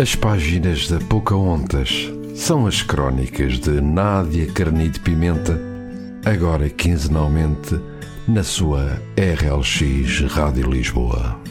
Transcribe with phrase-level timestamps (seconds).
[0.00, 5.58] As páginas da Pocahontas são as crónicas de Nádia Carnide Pimenta,
[6.24, 7.74] agora quinzenalmente
[8.28, 11.42] na sua RLX Rádio Lisboa.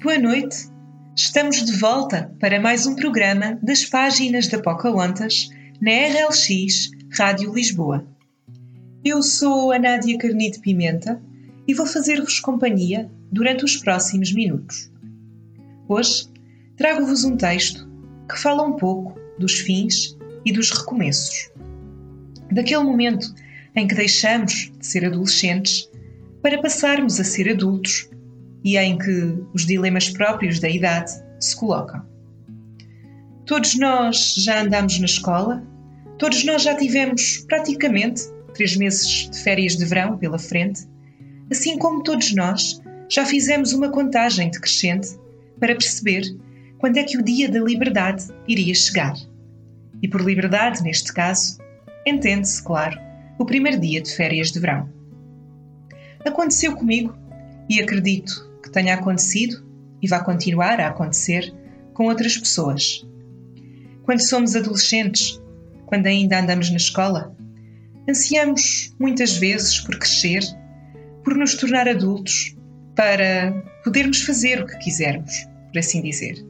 [0.00, 0.68] Boa noite.
[1.16, 5.50] Estamos de volta para mais um programa das páginas da Pocahontas
[5.80, 8.06] na RLX Rádio Lisboa.
[9.04, 11.20] Eu sou a Nádia Carnide Pimenta
[11.66, 14.90] e vou fazer-vos companhia durante os próximos minutos.
[15.88, 16.28] Hoje
[16.76, 17.86] trago-vos um texto
[18.28, 21.50] que fala um pouco dos fins e dos recomeços.
[22.52, 23.34] Daquele momento
[23.74, 25.90] em que deixamos de ser adolescentes
[26.40, 28.08] para passarmos a ser adultos
[28.62, 32.06] e em que os dilemas próprios da idade se colocam.
[33.46, 35.62] Todos nós já andamos na escola,
[36.18, 38.22] todos nós já tivemos praticamente
[38.54, 40.86] três meses de férias de verão pela frente
[41.50, 42.80] assim como todos nós,
[43.14, 45.16] já fizemos uma contagem decrescente
[45.60, 46.36] para perceber
[46.78, 49.14] quando é que o dia da liberdade iria chegar.
[50.02, 51.58] E por liberdade, neste caso,
[52.04, 52.98] entende-se, claro,
[53.38, 54.88] o primeiro dia de férias de verão.
[56.26, 57.16] Aconteceu comigo
[57.70, 59.64] e acredito que tenha acontecido
[60.02, 61.54] e vai continuar a acontecer
[61.92, 63.06] com outras pessoas.
[64.02, 65.40] Quando somos adolescentes,
[65.86, 67.32] quando ainda andamos na escola,
[68.08, 70.42] ansiamos muitas vezes por crescer
[71.22, 72.56] por nos tornar adultos,
[72.94, 76.44] para podermos fazer o que quisermos, por assim dizer.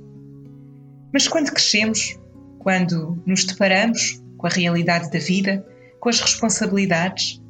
[1.12, 2.18] Mas quando crescemos,
[2.58, 5.64] quando nos deparamos com a realidade da vida,
[6.00, 7.40] com as responsabilidades,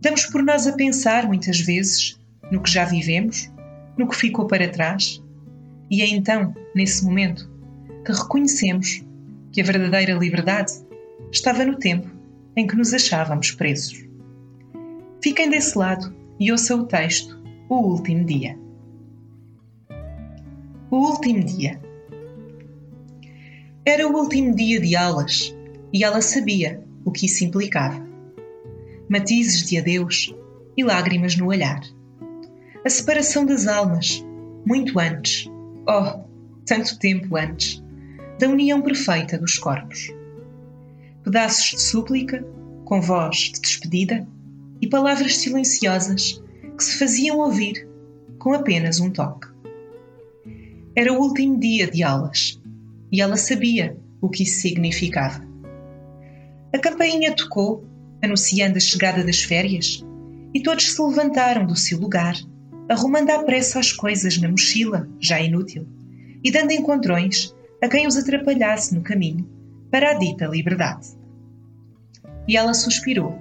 [0.00, 2.18] damos por nós a pensar muitas vezes
[2.50, 3.50] no que já vivemos,
[3.96, 5.22] no que ficou para trás,
[5.90, 7.50] e é então, nesse momento,
[8.04, 9.04] que reconhecemos
[9.52, 10.72] que a verdadeira liberdade
[11.32, 12.08] estava no tempo
[12.56, 14.04] em que nos achávamos presos.
[15.22, 17.37] Fiquem desse lado e ouça o texto
[17.70, 18.58] O Último Dia.
[20.90, 21.78] O último dia.
[23.84, 25.54] Era o último dia de aulas
[25.92, 28.02] e ela sabia o que isso implicava.
[29.06, 30.34] Matizes de adeus
[30.78, 31.82] e lágrimas no olhar.
[32.82, 34.24] A separação das almas,
[34.64, 35.46] muito antes,
[35.86, 36.24] oh,
[36.64, 37.84] tanto tempo antes,
[38.38, 40.10] da união perfeita dos corpos.
[41.22, 42.42] Pedaços de súplica,
[42.86, 44.26] com voz de despedida,
[44.80, 46.42] e palavras silenciosas
[46.78, 47.86] que se faziam ouvir
[48.38, 49.48] com apenas um toque.
[50.96, 52.58] Era o último dia de aulas
[53.12, 55.46] e ela sabia o que isso significava.
[56.72, 57.84] A campainha tocou,
[58.22, 60.04] anunciando a chegada das férias,
[60.54, 62.36] e todos se levantaram do seu lugar,
[62.88, 65.86] arrumando à pressa as coisas na mochila, já inútil,
[66.42, 69.48] e dando encontrões a quem os atrapalhasse no caminho
[69.90, 71.08] para a dita liberdade.
[72.46, 73.38] E ela suspirou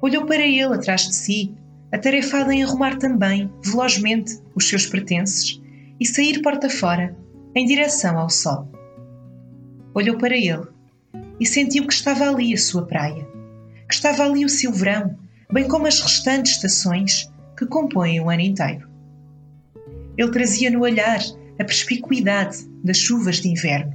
[0.00, 1.54] Olhou para ele atrás de si,
[1.96, 5.60] atarefado em arrumar também, velozmente, os seus pertences
[5.98, 7.16] e sair porta fora,
[7.54, 8.70] em direção ao sol.
[9.94, 10.66] Olhou para ele
[11.40, 13.26] e sentiu que estava ali a sua praia,
[13.88, 15.18] que estava ali o seu verão,
[15.50, 18.86] bem como as restantes estações que compõem o ano inteiro.
[20.18, 21.20] Ele trazia no olhar
[21.58, 23.94] a perspicuidade das chuvas de inverno.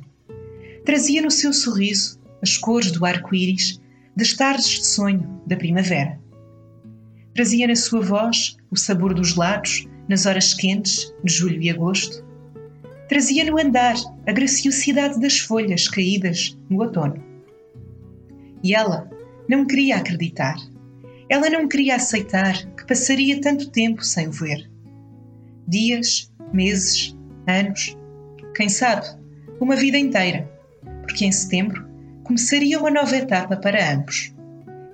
[0.85, 3.79] Trazia no seu sorriso as cores do arco-íris
[4.15, 6.20] das tardes de sonho da primavera.
[7.33, 12.25] Trazia na sua voz o sabor dos lados nas horas quentes de julho e agosto.
[13.07, 13.95] Trazia no andar
[14.27, 17.23] a graciosidade das folhas caídas no outono.
[18.61, 19.09] E ela
[19.47, 20.55] não queria acreditar.
[21.29, 24.69] Ela não queria aceitar que passaria tanto tempo sem o ver.
[25.65, 27.97] Dias, meses, anos,
[28.53, 29.07] quem sabe,
[29.59, 30.51] uma vida inteira,
[31.03, 31.85] porque em setembro
[32.25, 34.33] começaria uma nova etapa para ambos.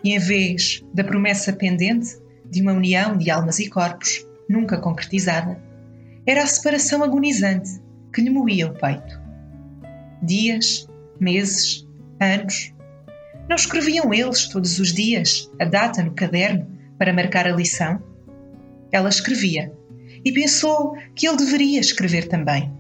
[0.04, 2.18] E em vez da promessa pendente
[2.50, 5.62] de uma união de almas e corpos, nunca concretizada,
[6.26, 7.82] era a separação agonizante
[8.14, 9.20] que lhe moía o peito.
[10.22, 10.88] Dias,
[11.20, 11.88] meses,
[12.20, 12.74] anos.
[13.48, 18.02] Não escreviam eles todos os dias a data no caderno para marcar a lição?
[18.92, 19.72] Ela escrevia
[20.26, 22.74] e pensou que ele deveria escrever também.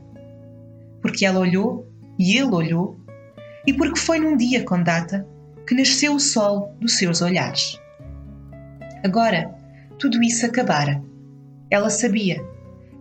[1.02, 1.88] Porque ela olhou
[2.18, 3.00] e ele olhou
[3.66, 5.28] e porque foi num dia com data
[5.68, 7.80] que nasceu o sol dos seus olhares.
[9.04, 9.54] Agora,
[10.00, 11.04] tudo isso acabara.
[11.70, 12.44] Ela sabia,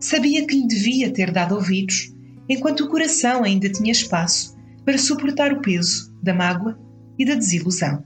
[0.00, 2.14] sabia que lhe devia ter dado ouvidos,
[2.48, 6.78] enquanto o coração ainda tinha espaço para suportar o peso da mágoa
[7.19, 8.02] e da desilusão.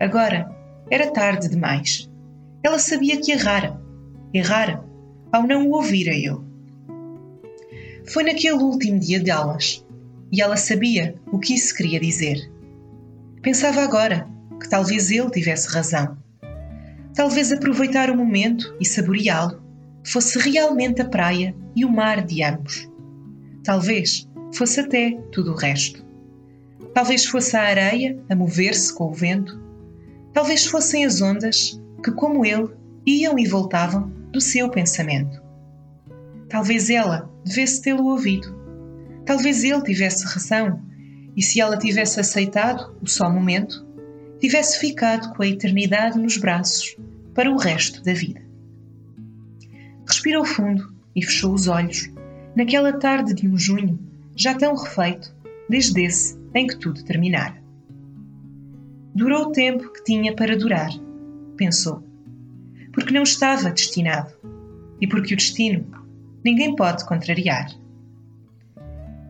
[0.00, 0.50] Agora,
[0.90, 2.10] era tarde demais.
[2.62, 3.80] Ela sabia que errara,
[4.32, 4.84] errara,
[5.32, 6.44] ao não o ouvir a.
[8.06, 9.84] Foi naquele último dia de aulas
[10.30, 12.50] e ela sabia o que isso queria dizer.
[13.42, 14.28] Pensava agora
[14.60, 16.16] que talvez ele tivesse razão.
[17.16, 19.62] Talvez aproveitar o momento e saboreá-lo
[20.04, 22.86] fosse realmente a praia e o mar de ambos.
[23.64, 26.04] Talvez fosse até tudo o resto.
[26.92, 29.58] Talvez fosse a areia a mover-se com o vento.
[30.34, 32.68] Talvez fossem as ondas que, como ele,
[33.06, 35.42] iam e voltavam do seu pensamento.
[36.50, 38.54] Talvez ela devesse tê-lo ouvido.
[39.24, 40.82] Talvez ele tivesse razão,
[41.34, 43.85] e se ela tivesse aceitado o só momento,
[44.40, 46.96] tivesse ficado com a eternidade nos braços
[47.34, 48.42] para o resto da vida.
[50.06, 52.10] Respirou fundo e fechou os olhos
[52.54, 53.98] naquela tarde de um junho
[54.34, 55.34] já tão refeito
[55.68, 57.56] desde esse em que tudo terminara.
[59.14, 60.90] Durou o tempo que tinha para durar,
[61.56, 62.02] pensou,
[62.92, 64.32] porque não estava destinado
[65.00, 65.86] e porque o destino
[66.44, 67.70] ninguém pode contrariar.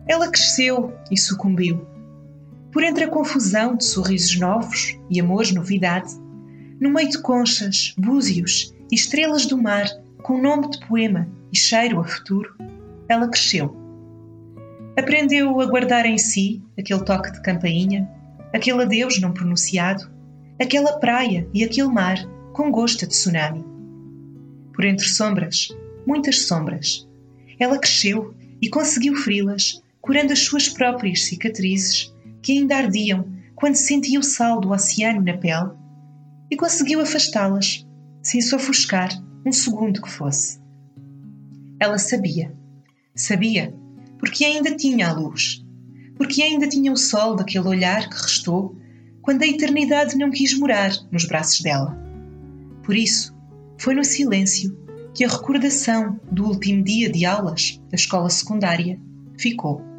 [0.07, 1.85] Ela cresceu e sucumbiu.
[2.71, 6.13] Por entre a confusão de sorrisos novos e amores novidade,
[6.79, 9.87] no meio de conchas, búzios e estrelas do mar
[10.21, 12.53] com nome de poema e cheiro a futuro,
[13.07, 13.75] ela cresceu.
[14.97, 18.09] Aprendeu a guardar em si aquele toque de campainha,
[18.53, 20.09] aquele adeus não pronunciado,
[20.59, 22.17] aquela praia e aquele mar
[22.53, 23.63] com gosto de tsunami.
[24.73, 25.69] Por entre sombras,
[26.05, 27.07] muitas sombras,
[27.59, 32.13] ela cresceu e conseguiu feri-las, curando as suas próprias cicatrizes
[32.47, 35.71] que ainda ardiam quando sentia o sal do oceano na pele,
[36.49, 37.85] e conseguiu afastá-las,
[38.23, 39.09] sem se ofuscar
[39.45, 40.57] um segundo que fosse.
[41.77, 42.55] Ela sabia,
[43.13, 43.75] sabia,
[44.17, 45.61] porque ainda tinha a luz,
[46.15, 48.77] porque ainda tinha o sol daquele olhar que restou
[49.21, 51.99] quando a eternidade não quis morar nos braços dela.
[52.81, 53.35] Por isso,
[53.77, 54.73] foi no silêncio
[55.13, 58.97] que a recordação do último dia de aulas da escola secundária
[59.37, 59.96] ficou.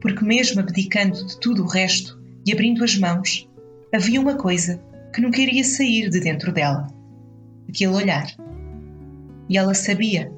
[0.00, 3.48] Porque, mesmo abdicando de tudo o resto e abrindo as mãos,
[3.92, 4.82] havia uma coisa
[5.12, 6.86] que não queria sair de dentro dela:
[7.68, 8.26] aquele olhar.
[9.48, 10.32] E ela sabia,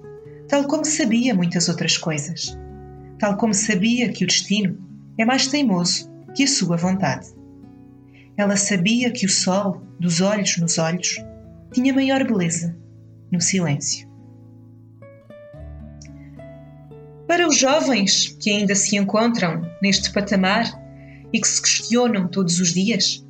[0.49, 2.59] tal como sabia muitas outras coisas,
[3.19, 4.79] tal como sabia que o destino
[5.19, 7.29] é mais teimoso que a sua vontade.
[8.37, 11.23] Ela sabia que o sol, dos olhos nos olhos,
[11.73, 12.77] tinha maior beleza
[13.31, 14.12] no silêncio.
[17.33, 20.67] Para os jovens que ainda se encontram neste patamar
[21.33, 23.27] e que se questionam todos os dias,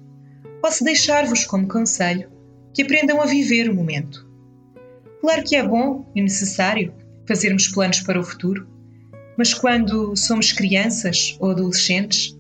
[0.61, 2.29] posso deixar-vos como conselho
[2.75, 4.29] que aprendam a viver o momento
[5.21, 6.93] Claro que é bom e necessário
[7.29, 8.67] fazermos planos para o futuro,
[9.39, 12.37] mas quando somos crianças ou adolescentes,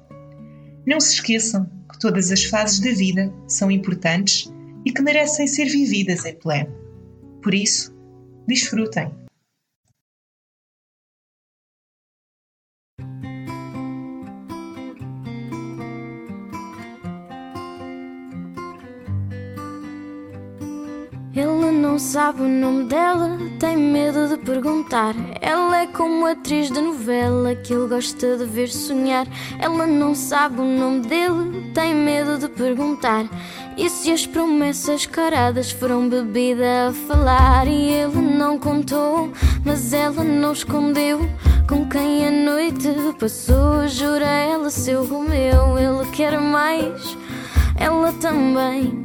[0.84, 4.52] Não se esqueçam que todas as fases da vida são importantes
[4.84, 6.74] e que merecem ser vividas em pleno.
[7.42, 7.94] Por isso,
[8.46, 9.19] desfrutem.
[22.00, 25.14] Sabe o nome dela, tem medo de perguntar.
[25.38, 29.26] Ela é como atriz de novela que ele gosta de ver sonhar.
[29.58, 33.26] Ela não sabe o nome dele, tem medo de perguntar.
[33.76, 37.68] E se as promessas caradas foram bebida a falar?
[37.68, 39.30] E ele não contou,
[39.62, 41.20] mas ela não escondeu.
[41.68, 42.88] Com quem a noite
[43.18, 45.78] passou, jura ela seu Romeu.
[45.78, 47.16] Ele quer mais,
[47.76, 49.04] ela também.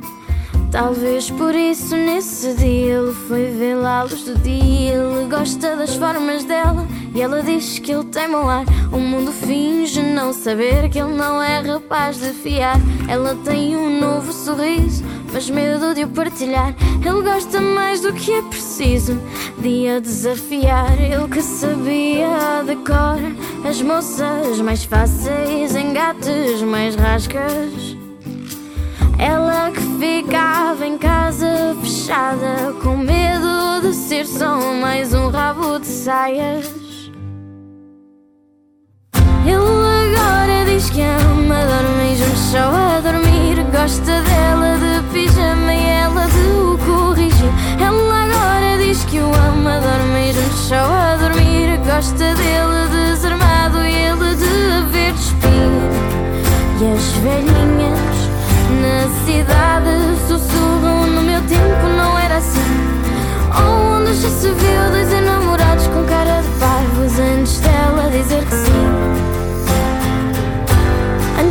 [0.72, 4.94] Talvez por isso nesse dia ele foi vê-la à luz do dia.
[4.94, 8.66] Ele gosta das formas dela E ela diz que ele tem mau ar.
[8.92, 12.78] O mundo finge não saber que ele não é rapaz de fiar.
[13.08, 16.76] Ela tem um novo sorriso, mas medo de o partilhar.
[17.06, 19.18] Ele gosta mais do que é preciso
[19.60, 21.00] de a desafiar.
[21.00, 28.05] Ele que sabia de cor as moças mais fáceis, engates mais rascas.
[29.18, 35.88] Ela que ficava em casa fechada, com medo de ser só mais um rabo de
[35.88, 36.85] saias.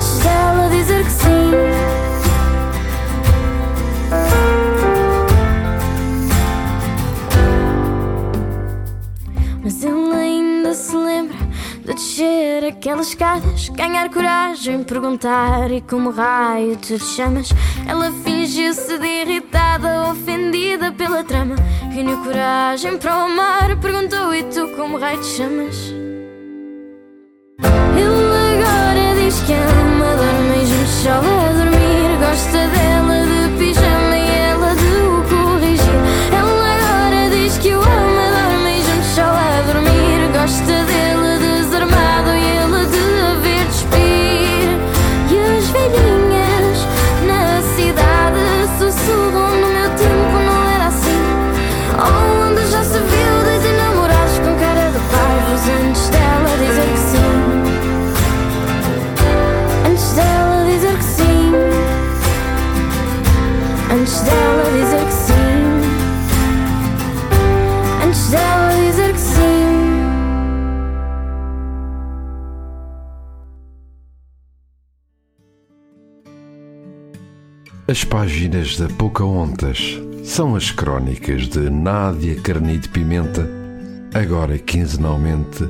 [0.05, 1.51] Antes dela dizer que sim
[9.63, 11.39] Mas ele ainda se lembra
[11.81, 17.49] de descer aquelas escadas, ganhar coragem, perguntar e como raio te chamas.
[17.89, 21.57] Ela fingiu-se de irritada, ofendida pela trama.
[21.91, 26.04] Reuniu coragem para o amar, perguntou e tu como raio te chamas.
[31.05, 31.34] show
[77.95, 83.49] As páginas da Pocahontas são as crónicas de Nádia Carnide Pimenta,
[84.13, 85.65] agora quinzenalmente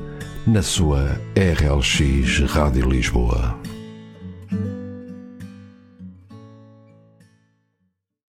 [0.47, 3.61] na sua RLX Rádio Lisboa.